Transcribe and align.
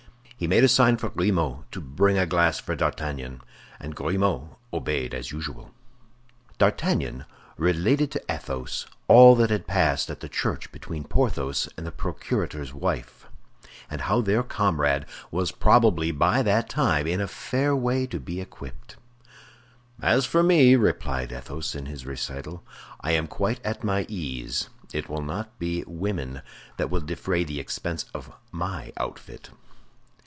He 0.41 0.47
made 0.47 0.63
a 0.63 0.67
sign 0.67 0.97
for 0.97 1.09
Grimaud 1.11 1.65
to 1.71 1.79
bring 1.79 2.17
a 2.17 2.25
glass 2.25 2.57
for 2.59 2.75
D'Artagnan, 2.75 3.41
and 3.79 3.95
Grimaud 3.95 4.55
obeyed 4.73 5.13
as 5.13 5.31
usual. 5.31 5.69
D'Artagnan 6.57 7.25
related 7.57 8.09
to 8.09 8.23
Athos 8.27 8.87
all 9.07 9.35
that 9.35 9.51
had 9.51 9.67
passed 9.67 10.09
at 10.09 10.19
the 10.19 10.27
church 10.27 10.71
between 10.71 11.03
Porthos 11.03 11.69
and 11.77 11.85
the 11.85 11.91
procurator's 11.91 12.73
wife, 12.73 13.27
and 13.87 14.01
how 14.01 14.19
their 14.19 14.41
comrade 14.41 15.05
was 15.29 15.51
probably 15.51 16.09
by 16.09 16.41
that 16.41 16.69
time 16.69 17.05
in 17.05 17.21
a 17.21 17.27
fair 17.27 17.75
way 17.75 18.07
to 18.07 18.19
be 18.19 18.41
equipped. 18.41 18.95
"As 20.01 20.25
for 20.25 20.41
me," 20.41 20.75
replied 20.75 21.31
Athos 21.31 21.71
to 21.73 21.81
this 21.81 22.03
recital, 22.03 22.63
"I 22.99 23.11
am 23.11 23.27
quite 23.27 23.63
at 23.63 23.83
my 23.83 24.07
ease; 24.09 24.69
it 24.91 25.07
will 25.07 25.21
not 25.21 25.59
be 25.59 25.83
women 25.85 26.41
that 26.77 26.89
will 26.89 27.01
defray 27.01 27.43
the 27.43 27.59
expense 27.59 28.05
of 28.15 28.33
my 28.51 28.91
outfit." 28.97 29.51